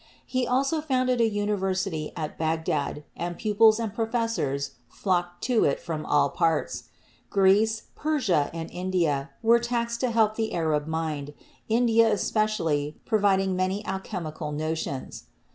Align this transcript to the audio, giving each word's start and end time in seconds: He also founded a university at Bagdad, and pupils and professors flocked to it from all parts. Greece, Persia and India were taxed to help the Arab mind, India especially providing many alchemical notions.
He 0.25 0.47
also 0.47 0.81
founded 0.81 1.21
a 1.21 1.29
university 1.29 2.11
at 2.15 2.35
Bagdad, 2.35 3.03
and 3.15 3.37
pupils 3.37 3.79
and 3.79 3.93
professors 3.93 4.71
flocked 4.89 5.43
to 5.43 5.63
it 5.63 5.79
from 5.79 6.07
all 6.07 6.29
parts. 6.31 6.85
Greece, 7.29 7.83
Persia 7.95 8.49
and 8.51 8.71
India 8.71 9.29
were 9.43 9.59
taxed 9.59 9.99
to 9.99 10.09
help 10.09 10.33
the 10.37 10.55
Arab 10.55 10.87
mind, 10.87 11.35
India 11.69 12.11
especially 12.11 12.97
providing 13.05 13.55
many 13.55 13.85
alchemical 13.85 14.51
notions. 14.51 15.25